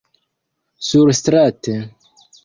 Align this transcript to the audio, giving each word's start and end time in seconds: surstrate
surstrate 0.87 1.75